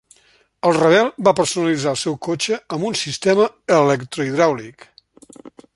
[0.69, 3.47] El rebel va personalitzar el seu cotxe amb un sistema
[3.81, 4.89] electrohidràulic.